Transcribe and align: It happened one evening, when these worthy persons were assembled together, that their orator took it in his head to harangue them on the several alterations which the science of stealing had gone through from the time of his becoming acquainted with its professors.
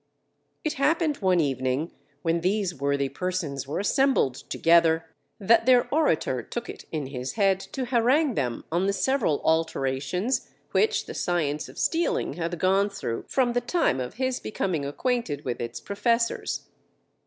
It 0.63 0.73
happened 0.81 1.17
one 1.17 1.39
evening, 1.39 1.91
when 2.23 2.41
these 2.41 2.73
worthy 2.73 3.07
persons 3.07 3.67
were 3.67 3.77
assembled 3.79 4.33
together, 4.33 5.05
that 5.39 5.67
their 5.67 5.87
orator 5.93 6.41
took 6.41 6.67
it 6.71 6.85
in 6.91 7.05
his 7.05 7.33
head 7.33 7.59
to 7.59 7.85
harangue 7.85 8.33
them 8.33 8.63
on 8.71 8.87
the 8.87 8.93
several 8.93 9.41
alterations 9.43 10.49
which 10.71 11.05
the 11.05 11.13
science 11.13 11.69
of 11.69 11.77
stealing 11.77 12.33
had 12.33 12.57
gone 12.57 12.89
through 12.89 13.25
from 13.27 13.53
the 13.53 13.61
time 13.61 13.99
of 13.99 14.15
his 14.15 14.39
becoming 14.39 14.85
acquainted 14.87 15.45
with 15.45 15.61
its 15.61 15.79
professors. 15.79 16.65